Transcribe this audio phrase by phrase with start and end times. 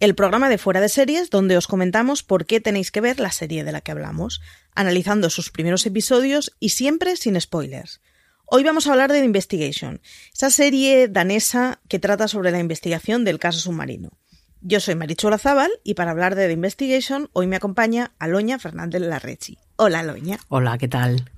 [0.00, 3.30] el programa de fuera de series donde os comentamos por qué tenéis que ver la
[3.30, 4.40] serie de la que hablamos,
[4.74, 8.00] analizando sus primeros episodios y siempre sin spoilers.
[8.46, 10.00] Hoy vamos a hablar de The Investigation,
[10.32, 14.10] esa serie danesa que trata sobre la investigación del caso submarino.
[14.62, 19.02] Yo soy Marichola Zaval y para hablar de The Investigation hoy me acompaña Aloña Fernández
[19.02, 19.58] Larrechi.
[19.76, 20.38] Hola Aloña.
[20.48, 21.30] Hola, ¿qué tal?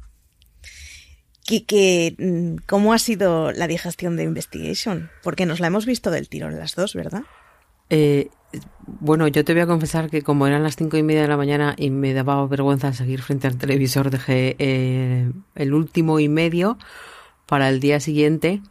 [1.45, 5.11] ¿Qué, mm, cómo ha sido la digestión de Investigation?
[5.25, 7.23] Porque nos la hemos visto del tirón las dos, ¿verdad?
[7.91, 8.31] Eh,
[9.01, 11.37] bueno, yo te voy a confesar que como eran las cinco y media de la
[11.37, 16.79] mañana y me daba vergüenza seguir frente al televisor, dejé eh, el último y medio
[17.47, 18.63] para el día siguiente,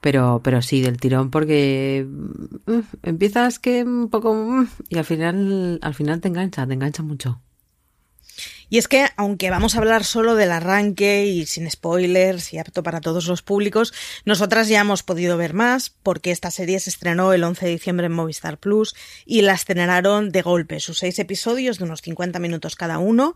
[0.00, 5.78] pero, pero sí, del tirón, porque mm, empiezas que un poco mm, y al final,
[5.82, 7.40] al final te engancha, te engancha mucho.
[8.68, 12.82] Y es que, aunque vamos a hablar solo del arranque y sin spoilers y apto
[12.82, 13.94] para todos los públicos,
[14.24, 18.06] nosotras ya hemos podido ver más porque esta serie se estrenó el 11 de diciembre
[18.06, 18.94] en Movistar Plus
[19.24, 23.34] y la estrenaron de golpe, sus seis episodios de unos 50 minutos cada uno,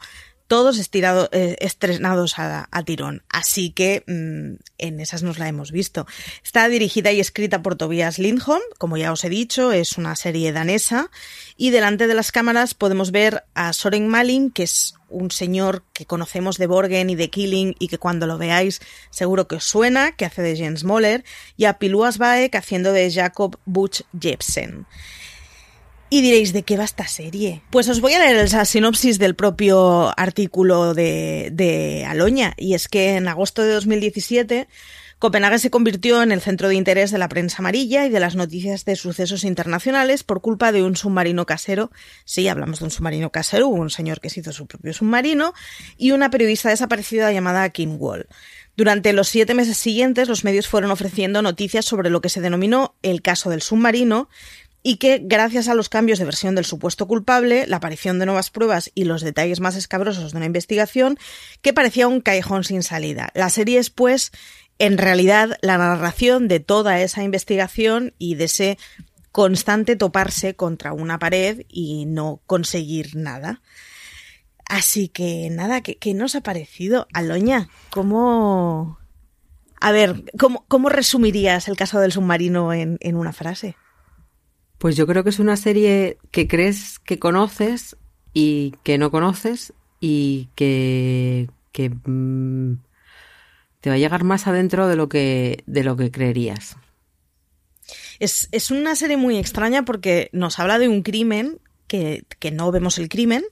[0.50, 3.22] todos eh, estrenados a, tirón.
[3.28, 6.08] Así que mmm, en esas nos la hemos visto.
[6.42, 10.50] Está dirigida y escrita por Tobias Lindholm, como ya os he dicho, es una serie
[10.50, 11.08] danesa.
[11.56, 16.04] Y delante de las cámaras podemos ver a Soren Malin, que es un señor que
[16.04, 20.16] conocemos de Borgen y de Killing y que cuando lo veáis seguro que os suena,
[20.16, 21.24] que hace de Jens Moller,
[21.56, 24.84] y a Piluas Baek haciendo de Jacob Butch Jepsen.
[26.12, 27.62] Y diréis, ¿de qué va esta serie?
[27.70, 32.52] Pues os voy a leer la sinopsis del propio artículo de, de Aloña.
[32.56, 34.66] Y es que en agosto de 2017
[35.20, 38.36] Copenhague se convirtió en el centro de interés de la prensa amarilla y de las
[38.36, 41.92] noticias de sucesos internacionales por culpa de un submarino casero.
[42.24, 45.52] Sí, hablamos de un submarino casero, un señor que se hizo su propio submarino
[45.98, 48.28] y una periodista desaparecida llamada Kim Wall.
[48.78, 52.94] Durante los siete meses siguientes, los medios fueron ofreciendo noticias sobre lo que se denominó
[53.02, 54.30] el caso del submarino,
[54.82, 58.50] y que, gracias a los cambios de versión del supuesto culpable, la aparición de nuevas
[58.50, 61.18] pruebas y los detalles más escabrosos de una investigación,
[61.60, 63.30] que parecía un callejón sin salida.
[63.34, 64.32] La serie es, pues,
[64.78, 68.78] en realidad, la narración de toda esa investigación y de ese
[69.32, 73.60] constante toparse contra una pared y no conseguir nada.
[74.64, 77.06] Así que nada, ¿qué, nos ha parecido?
[77.12, 78.98] Aloña, ¿cómo...
[79.82, 83.76] A ver, ¿cómo, cómo resumirías el caso del submarino en una frase?
[84.80, 87.98] Pues yo creo que es una serie que crees que conoces
[88.32, 92.78] y que no conoces y que, que mmm,
[93.82, 96.78] te va a llegar más adentro de lo que, de lo que creerías.
[98.20, 102.72] Es, es, una serie muy extraña porque nos habla de un crimen que, que no
[102.72, 103.44] vemos el crimen,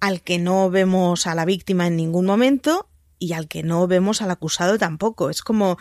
[0.00, 2.88] al que no vemos a la víctima en ningún momento
[3.20, 5.30] y al que no vemos al acusado tampoco.
[5.30, 5.78] Es como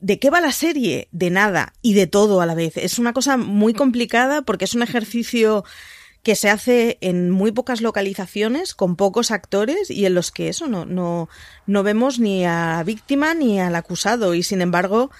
[0.00, 1.08] ¿De qué va la serie?
[1.12, 2.76] De nada y de todo a la vez.
[2.76, 5.64] Es una cosa muy complicada porque es un ejercicio
[6.22, 10.66] que se hace en muy pocas localizaciones, con pocos actores y en los que eso
[10.66, 11.28] no, no,
[11.66, 15.10] no vemos ni a la víctima ni al acusado y sin embargo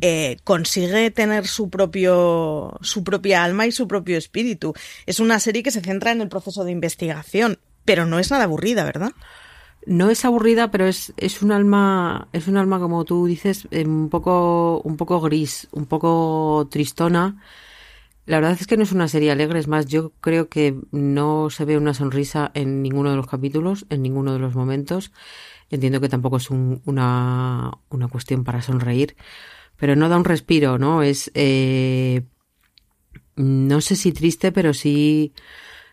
[0.00, 4.72] eh, consigue tener su propio su propia alma y su propio espíritu.
[5.04, 8.44] Es una serie que se centra en el proceso de investigación, pero no es nada
[8.44, 9.12] aburrida, ¿verdad?
[9.86, 14.08] No es aburrida, pero es, es un alma, es un alma como tú dices, un
[14.08, 17.42] poco, un poco gris, un poco tristona.
[18.24, 21.50] La verdad es que no es una serie alegre, es más, yo creo que no
[21.50, 25.12] se ve una sonrisa en ninguno de los capítulos, en ninguno de los momentos.
[25.70, 29.16] entiendo que tampoco es una, una cuestión para sonreír,
[29.76, 31.02] pero no da un respiro, ¿no?
[31.02, 32.22] Es, eh,
[33.36, 35.32] no sé si triste, pero sí,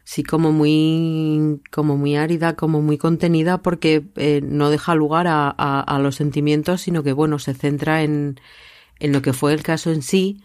[0.10, 5.50] sí como muy, como muy árida, como muy contenida, porque eh, no deja lugar a,
[5.52, 8.40] a, los sentimientos, sino que, bueno, se centra en,
[9.00, 10.42] en lo que fue el caso en sí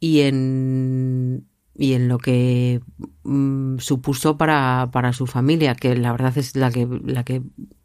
[0.00, 1.46] y en,
[1.76, 2.80] y en lo que
[3.22, 7.40] mm, supuso para, para su familia, que la verdad es la que, la que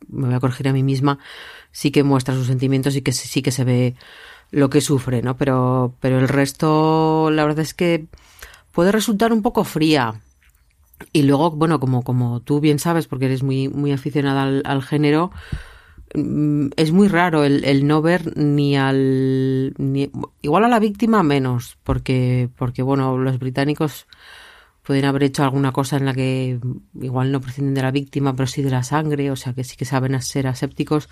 [0.07, 1.19] me voy a corregir a mí misma,
[1.71, 3.93] sí que muestra sus sentimientos y que sí que se ve
[4.49, 5.37] lo que sufre, ¿no?
[5.37, 8.07] Pero, pero el resto, la verdad es que
[8.71, 10.19] puede resultar un poco fría.
[11.11, 15.31] Y luego, bueno, como, como tú bien sabes, porque eres muy, muy aficionada al, género,
[16.15, 20.11] mm, es muy raro el, no ver ni al ni,
[20.41, 24.07] igual a la víctima menos porque porque bueno los británicos
[24.83, 26.59] pueden haber hecho alguna cosa en la que
[27.01, 29.75] igual no prescinden de la víctima pero sí de la sangre o sea que sí
[29.77, 31.09] que saben ser asépticos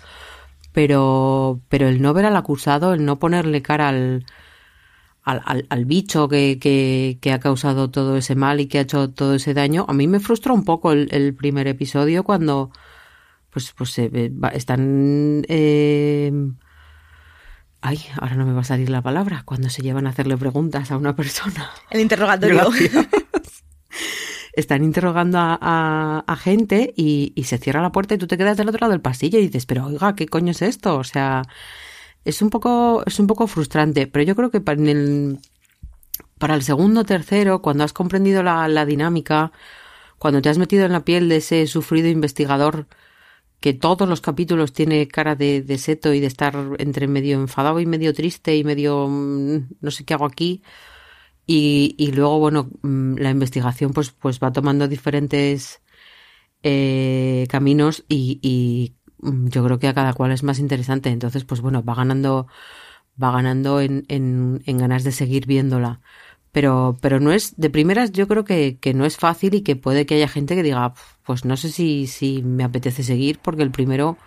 [0.72, 4.24] pero, pero el no ver al acusado, el no ponerle cara al,
[5.22, 9.10] al, al, bicho que, que, que, ha causado todo ese mal y que ha hecho
[9.10, 12.70] todo ese daño, a mí me frustra un poco el, el primer episodio cuando
[13.52, 15.44] pues, pues eh, están...
[15.48, 16.32] Eh,
[17.82, 20.90] ay, ahora no me va a salir la palabra, cuando se llevan a hacerle preguntas
[20.90, 21.70] a una persona.
[21.90, 22.70] El interrogatorio
[24.54, 28.56] están interrogando a, a, gente y, y, se cierra la puerta y tú te quedas
[28.56, 30.96] del otro lado del pasillo y dices, pero oiga, ¿qué coño es esto?
[30.96, 31.42] O sea,
[32.24, 35.38] es un poco, es un poco frustrante, pero yo creo que para el,
[36.38, 39.52] para el segundo, tercero, cuando has comprendido la, la dinámica,
[40.18, 42.86] cuando te has metido en la piel de ese sufrido investigador
[43.60, 47.80] que todos los capítulos tiene cara de, de, seto y de estar entre medio enfadado
[47.80, 50.62] y medio triste y medio mm, no sé qué hago aquí,
[51.46, 55.82] y, y luego, bueno, mm, la investigación pues, pues va tomando diferentes
[56.62, 61.10] eh, caminos y, yo creo que a cada cual es más interesante.
[61.10, 62.46] Entonces, pues bueno, va ganando,
[63.22, 66.00] va ganando en, en, ganas de seguir viéndola.
[66.50, 69.76] Pero, pero no es, de primeras yo creo que, que no es fácil y que
[69.76, 70.92] puede que haya gente que diga,
[71.24, 74.18] pues no sé si, si me apetece seguir porque el primero,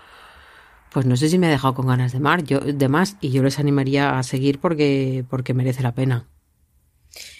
[0.91, 3.29] pues no sé si me ha dejado con ganas de, mar, yo, de más y
[3.29, 6.25] yo les animaría a seguir porque, porque merece la pena.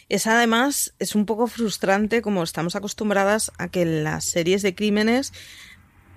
[0.07, 5.33] Es además, es un poco frustrante como estamos acostumbradas a que las series de crímenes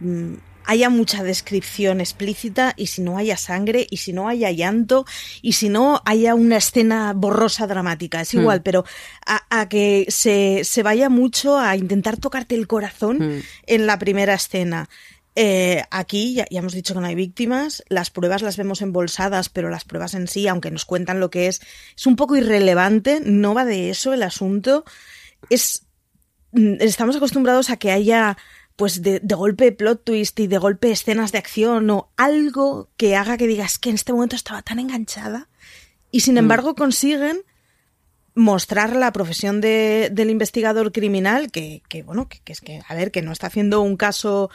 [0.00, 0.34] mmm,
[0.64, 5.06] haya mucha descripción explícita y si no haya sangre y si no haya llanto
[5.40, 8.20] y si no haya una escena borrosa dramática.
[8.20, 8.62] Es igual, mm.
[8.62, 8.84] pero
[9.26, 13.42] a, a que se, se, vaya mucho a intentar tocarte el corazón mm.
[13.66, 14.88] en la primera escena.
[15.40, 19.48] Eh, aquí ya, ya, hemos dicho que no hay víctimas, las pruebas las vemos embolsadas,
[19.48, 21.60] pero las pruebas en sí, aunque nos cuentan lo que es,
[21.96, 24.84] es un poco irrelevante, no va de eso el asunto.
[25.48, 25.86] Es,
[26.50, 28.36] mm, estamos acostumbrados a que haya
[28.78, 33.16] pues de, de, golpe plot twist y de golpe escenas de acción o algo que
[33.16, 35.48] haga que digas que en este momento estaba tan enganchada
[36.12, 36.38] y sin mm.
[36.38, 37.42] embargo consiguen
[38.36, 42.94] mostrar la profesión de, del investigador criminal que, que bueno que, que, es que a
[42.94, 44.48] ver que no está haciendo un caso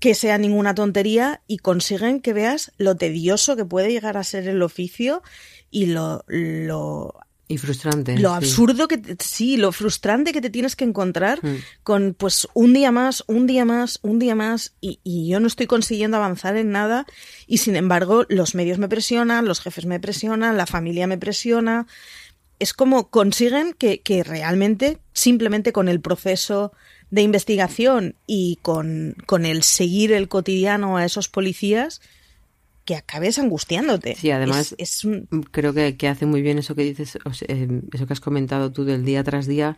[0.00, 4.48] que sea ninguna tontería y consiguen que veas lo tedioso que puede llegar a ser
[4.48, 5.22] el oficio
[5.70, 7.14] y lo, lo
[7.50, 8.16] y frustrante.
[8.16, 11.56] Lo absurdo que te, sí, lo frustrante que te tienes que encontrar mm.
[11.82, 15.48] con pues un día más, un día más, un día más y, y, yo no
[15.48, 17.06] estoy consiguiendo avanzar en nada
[17.48, 21.88] y sin embargo los medios me presionan, los jefes me presionan, la familia me presiona.
[22.60, 26.72] Es como consiguen que, que realmente simplemente con el proceso
[27.10, 32.00] de investigación y con, con el seguir el cotidiano a esos policías,
[32.90, 34.16] que acabes angustiándote.
[34.16, 35.28] Sí, además es, es un...
[35.52, 38.20] creo que, que, hace muy bien eso que dices, o sea, eh, eso que has
[38.20, 39.76] comentado tú del día tras día,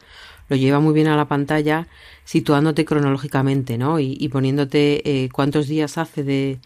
[0.49, 1.89] lo lleva muy bien a la pantalla,
[2.25, 4.01] situándote cronológicamente, ¿no?
[4.01, 6.59] Y, y poniéndote eh, cuántos días hace de,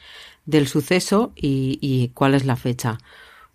[0.45, 2.99] del suceso y, y cuál es la fecha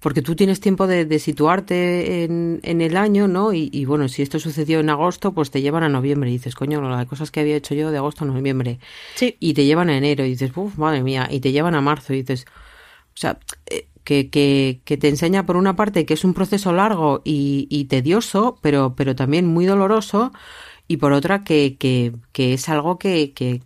[0.01, 3.53] porque tú tienes tiempo de, de situarte en, en, el año, ¿no?
[3.53, 6.55] Y, y, bueno, si esto sucedió en agosto, pues te llevan a noviembre y dices,
[6.55, 8.79] coño, las cosas que había hecho yo de agosto a noviembre.
[9.13, 9.37] Sí.
[9.39, 12.13] Y te llevan a enero y dices, uff, madre mía, y te llevan a marzo
[12.13, 12.47] y dices,
[13.13, 17.21] o sea, eh, que, que, te enseña por una parte que es un proceso largo
[17.23, 20.33] y, tedioso, pero, pero también muy doloroso,
[20.87, 23.61] y por otra que, que, es algo que, que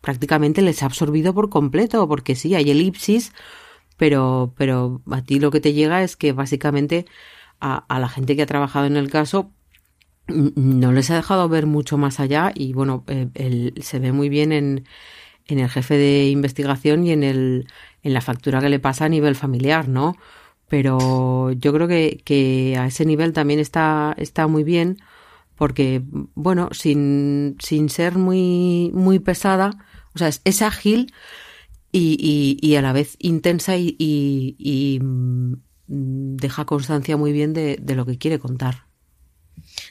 [0.00, 3.32] prácticamente les ha absorbido por completo, porque sí, hay elipsis
[3.98, 7.06] pero, pero a ti lo que te llega es que básicamente
[7.60, 9.52] a, la gente que ha trabajado en el caso
[10.28, 14.52] no les ha dejado ver mucho más allá y bueno, eh, se ve muy bien
[14.52, 14.86] en,
[15.46, 17.66] en el jefe de investigación y en, el,
[18.08, 20.16] en la factura que le pasa a nivel familiar, ¿no?
[20.68, 24.98] Pero yo creo que, a ese nivel también está, está muy bien
[25.56, 26.02] porque,
[26.34, 29.84] bueno, sin, sin ser muy, muy pesada,
[30.14, 31.12] o sea, es, es ágil,
[31.92, 35.54] y, a la vez intensa y, mm,
[35.86, 38.86] deja constancia muy bien de, lo que quiere contar.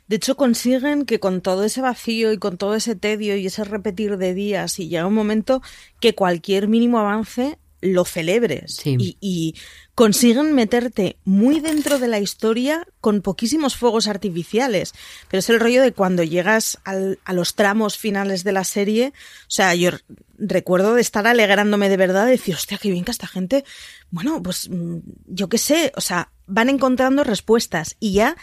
[0.08, 3.64] De hecho, consiguen que con todo ese vacío y con todo ese tedio y ese
[3.64, 5.62] repetir de días, y llega un momento
[6.00, 7.58] que cualquier mínimo avance
[7.94, 8.82] lo celebres.
[8.86, 9.56] Y,
[9.96, 14.94] consiguen meterte muy dentro de la historia con poquísimos fuegos artificiales.
[15.28, 19.14] Pero es el rollo de cuando llegas a los tramos finales de la serie.
[19.42, 19.90] O sea, yo
[20.38, 23.66] recuerdo de estar alegrándome de verdad, de decir, hostia, qué bien que esta gente,
[24.12, 28.38] bueno, pues mm, yo qué sé, o sea, van encontrando respuestas y ya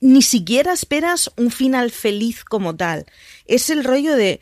[0.00, 3.06] ni siquiera esperas un final feliz como tal.
[3.46, 4.40] Es el rollo de,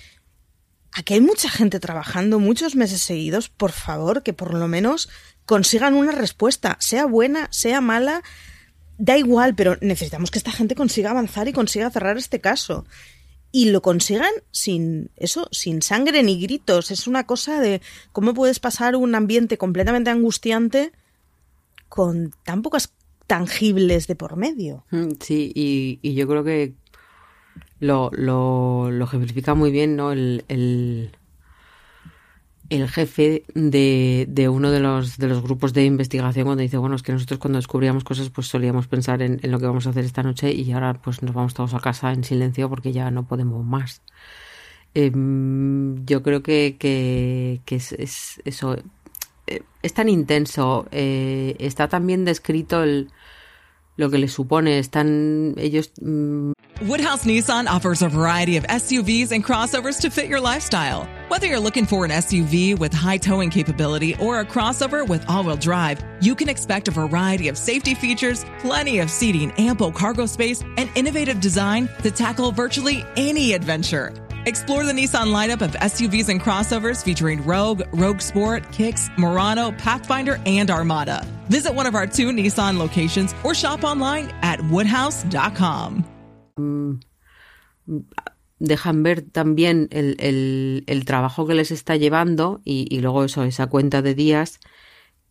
[0.93, 5.09] aquí hay mucha gente trabajando muchos meses seguidos, por favor, que por lo menos
[5.45, 8.23] consigan una respuesta, sea buena, sea mala,
[8.99, 12.87] da igual, pero necesitamos que esta gente consiga avanzar y consiga cerrar este caso.
[13.51, 16.91] Y lo consigan sin eso, sin sangre ni gritos.
[16.91, 17.83] Es una cosa de
[18.13, 20.93] cómo puedes pasar un ambiente completamente angustiante
[21.91, 22.95] con tan pocas
[23.27, 24.87] tangibles de por medio.
[24.91, 26.75] Mm, sí, y, y yo creo que
[27.83, 30.13] lo, lo, lo ejemplifica muy bien, ¿no?
[30.13, 31.11] El, el,
[32.89, 37.03] jefe de, de, uno de los, de los grupos de investigación cuando dice, bueno, es
[37.03, 40.23] que nosotros cuando descubríamos cosas pues solíamos pensar en, lo que vamos a hacer esta
[40.23, 43.65] noche y ahora pues nos vamos todos a casa en silencio porque ya no podemos
[43.65, 44.01] más.
[44.95, 48.77] Em, yo creo que, que, es, es, eso.
[49.49, 50.87] Eh, es tan intenso.
[50.93, 53.11] Eh, está tan bien descrito el,
[53.97, 54.79] lo que les supone.
[54.79, 55.91] Están ellos.
[56.01, 61.09] Mm, Woodhouse Nissan offers a variety of SUVs and crossovers to fit your lifestyle.
[61.29, 65.45] Whether you're looking for an SUV with high towing capability or a crossover with all
[65.45, 70.27] wheel drive, you can expect a variety of safety features, plenty of seating, ample cargo
[70.27, 74.13] space, and innovative design to tackle virtually any adventure.
[74.45, 80.41] Explore the Nissan lineup of SUVs and crossovers featuring Rogue, Rogue Sport, Kicks, Murano, Pathfinder,
[80.47, 81.25] and Armada.
[81.53, 86.03] Visit one of our two Nissan locations or shop online at woodhouse.com.
[88.59, 93.67] Dejan ver también el, el, trabajo que les está llevando y, y, luego eso, esa
[93.67, 94.61] cuenta de días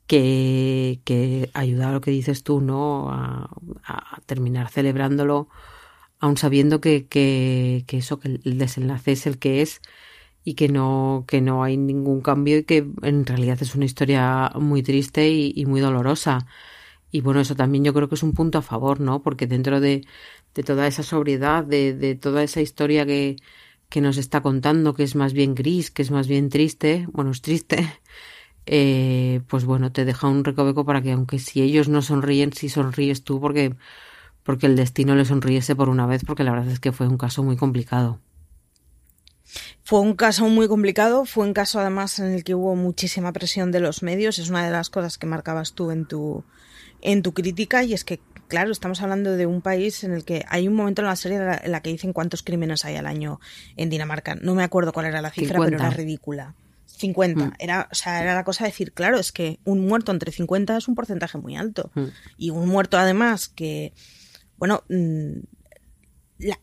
[0.05, 3.09] que, que ayuda a lo que dices tú, ¿no?
[3.09, 3.49] A,
[3.83, 5.49] a terminar celebrándolo
[6.21, 9.81] aun sabiendo que, que, eso, que el desenlace es el que es
[10.43, 14.51] y que no, que no hay ningún cambio y que en realidad es una historia
[14.55, 16.47] muy triste y, muy dolorosa.
[17.11, 19.21] Y bueno, eso también yo creo que es un punto a favor, ¿no?
[19.21, 20.05] Porque dentro de,
[20.55, 23.37] de toda esa sobriedad, de, de toda esa historia que,
[23.89, 27.31] que nos está contando, que es más bien gris, que es más bien triste, bueno,
[27.31, 27.87] es triste,
[28.65, 32.69] eh, pues bueno, te deja un recoveco para que aunque si ellos no sonríen, si
[32.69, 33.75] sonríes tú, porque
[34.43, 37.17] porque el destino le sonriese por una vez, porque la verdad es que fue un
[37.17, 38.19] caso muy complicado.
[39.83, 43.71] Fue un caso muy complicado, fue un caso además en el que hubo muchísima presión
[43.71, 46.43] de los medios, es una de las cosas que marcabas tú en tu,
[47.01, 50.45] en tu crítica y es que, claro, estamos hablando de un país en el que
[50.47, 53.39] hay un momento en la serie en la que dicen cuántos crímenes hay al año
[53.75, 54.35] en Dinamarca.
[54.35, 56.55] No me acuerdo cuál era la cifra, pero era ridícula.
[56.85, 57.45] 50.
[57.45, 57.53] Mm.
[57.57, 60.77] Era, o sea, era la cosa de decir, claro, es que un muerto entre 50
[60.77, 61.91] es un porcentaje muy alto.
[61.95, 62.05] Mm.
[62.37, 63.93] Y un muerto además que
[64.61, 65.39] bueno, mm,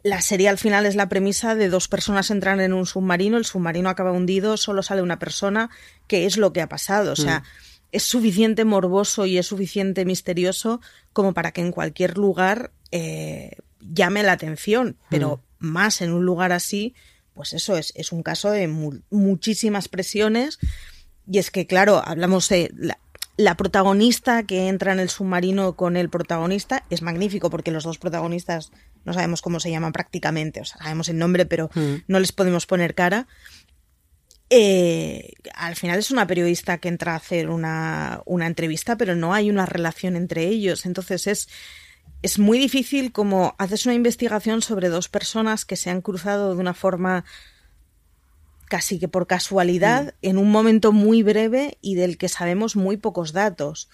[0.02, 3.44] la, serie al final es la premisa de dos personas entran en un submarino, el
[3.44, 5.70] submarino acaba hundido, solo sale una persona,
[6.06, 7.12] ¿qué es lo que ha pasado?
[7.12, 7.44] O sea, mm.
[7.92, 10.80] es suficiente morboso y es suficiente misterioso
[11.12, 15.66] como para que en cualquier lugar eh, llame la atención, pero mm.
[15.66, 16.94] más en un lugar así,
[17.34, 18.66] pues eso es, es un caso de
[19.10, 20.58] muchísimas presiones.
[21.30, 22.72] Y es que, claro, hablamos de
[23.38, 27.98] la protagonista que entra en el submarino con el protagonista es magnífico porque los dos
[27.98, 28.72] protagonistas
[29.08, 31.94] no sabemos cómo se llaman prácticamente, o sea, sabemos el nombre, pero hmm.
[32.06, 33.26] no les podemos poner cara.
[34.50, 39.34] Eh, al final es una periodista que entra a hacer una, una, entrevista, pero no
[39.34, 40.86] hay una relación entre ellos.
[40.86, 41.48] Entonces es,
[42.22, 46.60] es muy difícil como haces una investigación sobre dos personas que se han cruzado de
[46.60, 47.24] una forma
[48.68, 50.28] casi que por casualidad mm.
[50.28, 53.88] en un momento muy breve y del que sabemos muy pocos datos.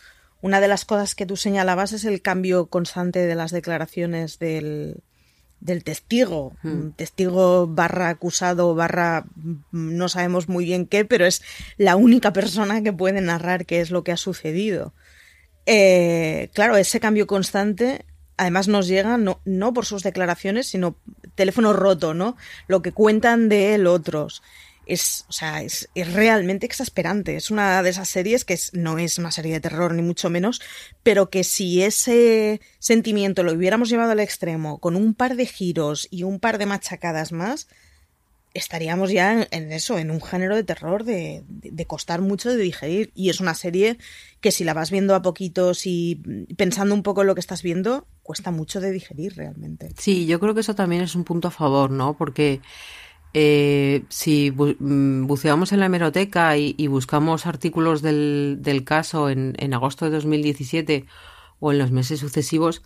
[0.45, 5.01] Una de las cosas que tú señalabas es el cambio constante de las declaraciones del,
[5.61, 6.91] del testigo, mm.
[6.97, 11.41] testigo barra acusado barra mm, no sabemos muy bien qué, pero es
[11.79, 14.93] la única persona que puede narrar qué es lo que ha sucedido.
[15.65, 18.05] Eh, claro, ese cambio constante
[18.37, 20.99] además nos llega no, no por sus declaraciones, sino
[21.37, 22.37] teléfono roto, ¿no?
[22.67, 24.43] Lo que cuentan de él otros
[24.87, 27.37] es, o sea, es, realmente exasperante.
[27.37, 30.61] Es una de esas series que no es una serie de terror, ni mucho menos,
[31.03, 36.09] pero que si ese sentimiento lo hubiéramos llevado al extremo, con un par de giros
[36.11, 37.69] y un par de machacadas más,
[38.55, 43.11] estaríamos ya en, eso, en un género de terror de, de, costar mucho de digerir.
[43.15, 43.99] Y es una serie
[44.41, 46.23] que si la vas viendo a poquitos y
[46.57, 49.91] pensando un poco en lo que estás viendo, cuesta mucho de digerir realmente.
[49.99, 52.17] Sí, yo creo que eso también es un punto a favor, ¿no?
[52.17, 52.61] Porque
[53.35, 59.75] eh, si mm, buceamos en la hemeroteca y, buscamos artículos del, del caso en, en
[59.75, 61.07] agosto de 2017
[61.61, 62.83] o en los meses sucesivos,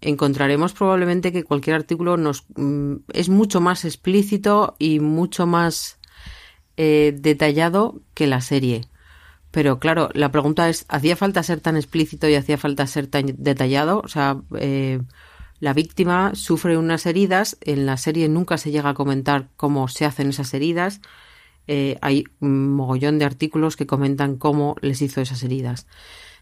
[0.00, 5.98] encontraremos probablemente que cualquier artículo nos mm, es mucho más explícito y mucho más
[6.76, 8.82] eh, detallado que la serie.
[9.50, 13.26] Pero claro, la pregunta es, ¿hacía falta ser tan explícito y hacía falta ser tan
[13.38, 14.02] detallado?
[14.04, 15.00] O sea, eh,
[15.64, 20.04] la víctima sufre unas heridas, en la serie nunca se llega a comentar cómo se
[20.04, 21.00] hacen esas heridas.
[21.66, 25.86] Eh, hay un mogollón de artículos que comentan cómo les hizo esas heridas.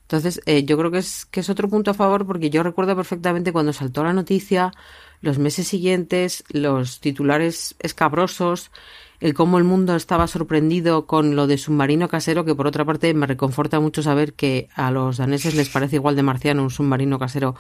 [0.01, 2.97] Entonces, eh, yo creo que es, que es otro punto a favor porque yo recuerdo
[2.97, 4.73] perfectamente cuando saltó la noticia,
[5.21, 8.73] los meses siguientes, los titulares escabrosos,
[9.21, 13.15] el cómo el mundo estaba sorprendido con lo de submarino casero, que por otra parte
[13.15, 17.21] me reconforta mucho saber que a los daneses les parece igual de marciano un submarino
[17.21, 17.55] casero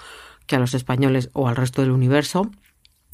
[0.46, 2.50] que a los españoles o al resto del universo.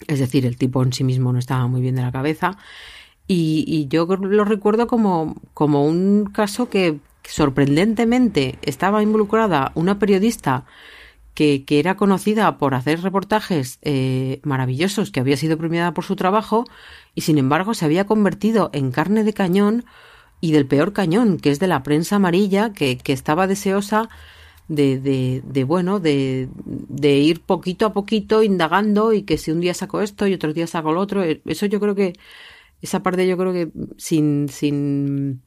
[0.07, 2.57] Es decir, el tipo en sí mismo no estaba muy bien de la cabeza.
[3.27, 10.65] Y, yo lo recuerdo como, como un caso que, sorprendentemente estaba involucrada una periodista
[11.35, 16.65] que, era conocida por hacer reportajes eh, maravillosos, que había sido premiada por su trabajo
[17.15, 19.85] y sin embargo se había convertido en carne de cañón
[20.41, 24.09] y del peor cañón, que es de la prensa amarilla, que, estaba deseosa
[24.69, 29.61] de, de, de bueno, de, de, ir poquito a poquito indagando y que si un
[29.61, 32.13] día saco esto y otro día saco lo otro, eso yo creo que,
[32.83, 35.43] esa parte yo creo que sin, sin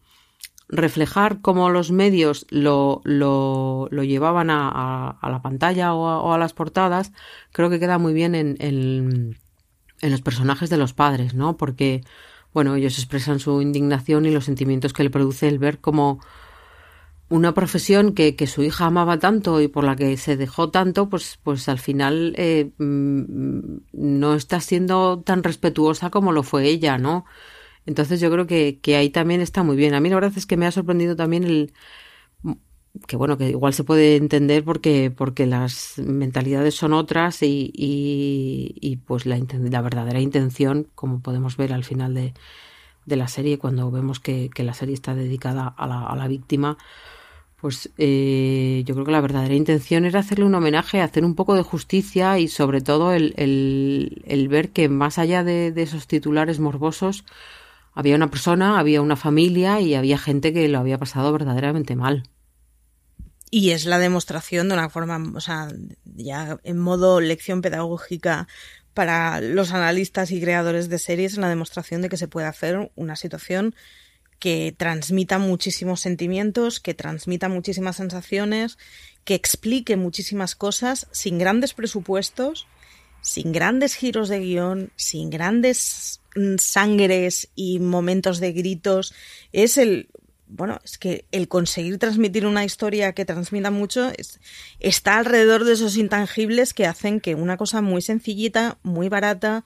[0.68, 6.54] reflejar cómo los medios lo, lo, lo llevaban a, a, la pantalla o a, las
[6.54, 7.12] portadas,
[7.52, 9.38] creo que queda muy bien en, en,
[10.02, 11.58] en, los personajes de los padres, ¿no?
[11.58, 12.02] Porque,
[12.54, 16.20] bueno, ellos expresan su indignación y los sentimientos que le produce el ver como
[17.32, 21.10] una profesión que, que su hija amaba tanto y por la que se dejó tanto,
[21.10, 23.60] pues, pues al final eh, mm,
[23.94, 27.26] no está siendo tan respetuosa como lo fue ella, ¿no?
[27.86, 29.94] Entonces yo creo que, que ahí también está muy bien.
[29.94, 31.74] A mí la verdad es que me ha sorprendido también el
[33.08, 38.76] que bueno, que igual se puede entender porque, porque las mentalidades son otras y, y,
[38.82, 42.34] y pues la, la, verdadera intención, como podemos ver al final de,
[43.06, 46.28] de la serie, cuando vemos que, que, la serie está dedicada a la, a la
[46.28, 46.78] víctima,
[47.62, 51.54] pues eh, yo creo que la verdadera intención era hacerle un homenaje, hacer un poco
[51.54, 56.60] de justicia y sobre todo el, el, ver que más allá de, de esos titulares
[56.60, 57.24] morbosos,
[57.94, 62.24] había una persona, había una familia y había gente que lo había pasado verdaderamente mal.
[63.52, 65.68] Y es la demostración de una forma, o sea,
[66.04, 68.48] ya en modo lección pedagógica
[68.96, 73.16] para los analistas y creadores de series, la demostración de que se puede hacer una
[73.16, 73.76] situación
[74.42, 78.80] que transmita muchísimos sentimientos, que transmita muchísimas sensaciones,
[79.24, 82.66] que explique muchísimas cosas sin grandes presupuestos,
[83.22, 86.22] sin grandes giros de guion, sin grandes
[86.58, 89.14] sangres y momentos de gritos,
[89.52, 90.10] es el,
[90.48, 94.12] bueno, es que el conseguir transmitir una historia que transmita mucho
[94.80, 99.66] está alrededor de esos intangibles que hacen que una cosa muy sencillita, muy barata,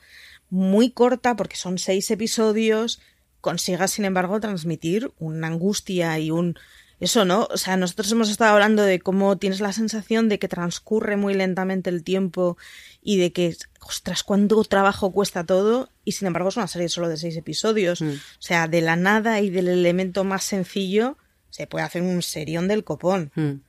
[0.50, 3.00] muy corta, porque son seis episodios,
[3.46, 6.58] consiga, sin embargo, transmitir una angustia y un...
[7.00, 7.48] Eso, ¿no?
[7.52, 11.36] O sea, nosotros hemos estado hablando de cómo tienes la sensación de que transcurre muy
[11.36, 12.58] lentamente el tiempo
[13.04, 17.08] y de que, ostras, cuánto trabajo cuesta todo, y sin embargo es una serie solo
[17.08, 18.02] de seis episodios.
[18.02, 18.14] Mm.
[18.14, 21.18] O sea, de la nada y del elemento más sencillo
[21.52, 23.32] se puede hacer un serión del copón.
[23.36, 23.60] Mm.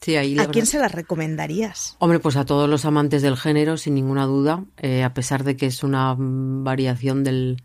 [0.00, 1.96] Sí, ahí ¿A quién se la recomendarías?
[2.00, 5.56] Hombre, pues a todos los amantes del género, sin ninguna duda, eh, a pesar de
[5.56, 7.62] que es una variación del,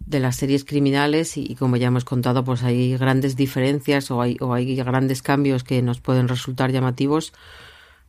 [0.00, 4.36] de las series criminales y, como ya hemos contado, pues hay grandes diferencias o hay,
[4.40, 7.32] o hay grandes cambios que nos pueden resultar llamativos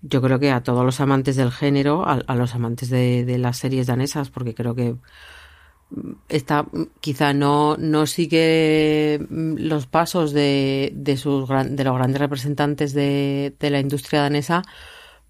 [0.01, 3.87] yo creo que a todos los amantes del género, a, los amantes de, las series
[3.87, 4.95] danesas, porque creo que
[6.29, 6.65] esta
[7.01, 13.69] quizá no, no sigue los pasos de, de, sus, de los grandes representantes de, de
[13.69, 14.63] la industria danesa,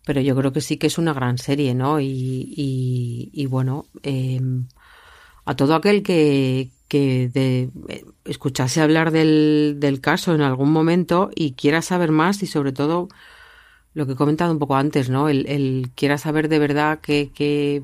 [0.06, 2.00] pero yo creo que sí que es una gran serie, ¿no?
[2.00, 4.40] Y, y, y bueno, eh,
[5.46, 11.30] a todo aquel que, que de, eh, escuchase hablar del, del caso en algún momento
[11.36, 13.08] y quiera saber más y sobre todo
[13.94, 15.30] lo que he comentado un poco antes, ¿no?
[15.30, 17.84] El, el quiera saber de verdad qué, qué,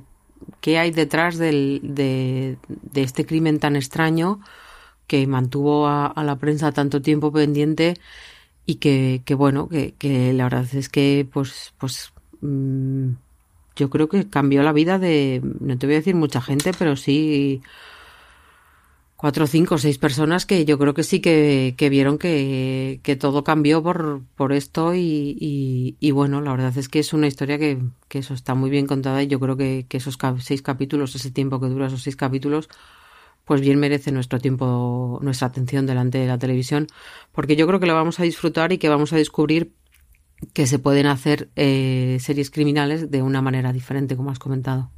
[0.62, 2.58] qué hay detrás de, de,
[3.02, 4.39] este crimen tan extraño
[5.08, 7.96] que mantuvo a, a, la prensa tanto tiempo pendiente
[8.65, 13.12] y que, que bueno, que, la verdad es que pues, pues mmm,
[13.78, 16.96] yo creo que cambió la vida de, no te voy a decir mucha gente, pero
[16.96, 17.62] sí
[19.16, 24.22] cuatro, cinco, seis personas que yo creo que sí que, vieron que, todo cambió por,
[24.36, 28.34] por esto y, y, bueno, la verdad es que es una historia que, que eso
[28.34, 31.68] está muy bien contada y yo creo que, que esos seis capítulos, ese tiempo que
[31.68, 32.70] dura esos seis capítulos,
[33.46, 36.88] pues bien merece nuestro tiempo, nuestra atención delante de la televisión,
[37.32, 39.72] porque yo creo que lo vamos a disfrutar y que vamos a descubrir
[40.54, 44.91] que se pueden hacer eh, series criminales de una manera diferente, como has comentado.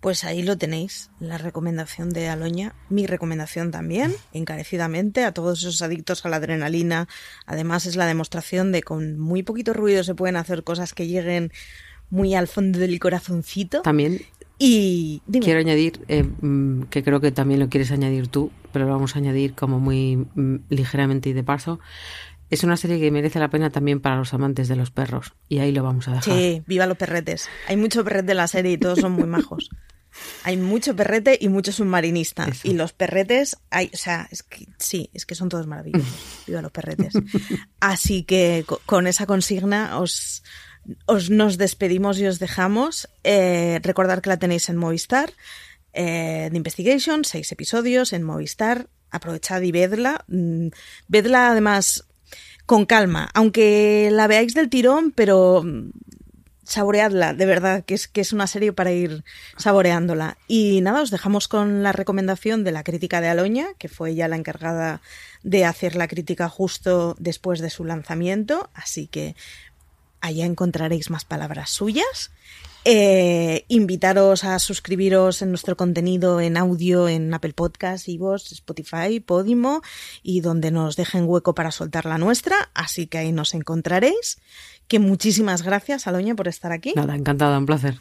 [0.00, 5.80] Pues ahí lo tenéis, la recomendación de Aloña, mi recomendación también, encarecidamente, a todos esos
[5.80, 7.06] adictos a la adrenalina.
[7.46, 11.52] Además es la demostración de con muy poquito ruido se pueden hacer cosas que lleguen
[12.10, 13.82] muy al fondo del corazoncito.
[13.82, 14.22] También
[14.64, 18.92] y quiero añadir, eh, mm, que creo que también lo quieres añadir tú, pero lo
[18.92, 21.80] vamos a añadir como muy mm, ligeramente y de paso.
[22.52, 25.32] Es una serie que merece la pena también para los amantes de los perros.
[25.48, 26.36] Y ahí lo vamos a dejar.
[26.36, 27.48] Sí, viva los perretes.
[27.66, 29.70] Hay mucho perrete en la serie y todos son muy majos.
[30.44, 32.46] Hay mucho perrete y mucho submarinista.
[32.62, 36.12] Y los perretes, hay, o sea, es que, sí, es que son todos maravillosos.
[36.46, 37.14] Viva los perretes.
[37.80, 40.42] Así que con esa consigna os,
[41.06, 43.08] os nos despedimos y os dejamos.
[43.24, 45.32] Eh, recordar que la tenéis en Movistar.
[45.94, 48.90] Eh, The Investigation, seis episodios en Movistar.
[49.10, 50.26] Aprovechad y vedla.
[50.28, 50.68] Mm,
[51.08, 52.04] vedla además
[52.66, 55.90] con calma, aunque la veáis del tirón, pero mm,
[56.64, 59.24] saboreadla, de verdad, que es, que es una serie para ir
[59.56, 60.38] saboreándola.
[60.48, 64.28] Y nada, os dejamos con la recomendación de la crítica de Aloña, que fue ella
[64.28, 65.00] la encargada
[65.42, 69.34] de hacer la crítica justo después de su lanzamiento, así que
[70.20, 72.30] allá encontraréis más palabras suyas.
[72.84, 79.82] Eh, invitaros a suscribiros en nuestro contenido en audio en Apple Podcasts, Ivos, Spotify, Podimo
[80.22, 84.40] y donde nos dejen hueco para soltar la nuestra, así que ahí nos encontraréis.
[84.88, 86.92] Que muchísimas gracias, Aloña, por estar aquí.
[86.96, 88.00] Nada, encantada, un placer.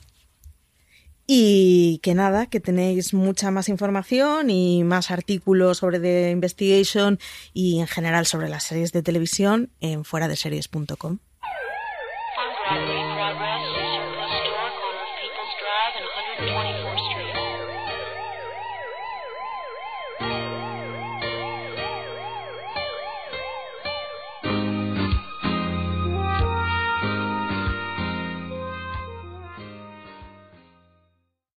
[1.27, 7.19] Y que nada, que tenéis mucha más información y más artículos sobre The Investigation
[7.53, 10.27] y en general sobre las series de televisión en fuera